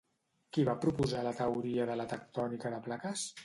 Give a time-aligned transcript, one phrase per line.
[0.57, 3.31] Qui va proposar la teoria de la tectònica de plaques?